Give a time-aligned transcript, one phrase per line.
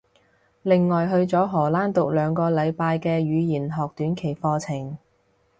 [0.63, 4.97] 另外去咗荷蘭讀兩個禮拜嘅語言學短期課程